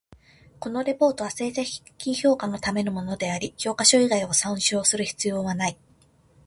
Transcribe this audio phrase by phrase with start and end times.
[0.59, 5.77] このレポートは成績評価のためのものであり、教科書以外を参照する必要なない。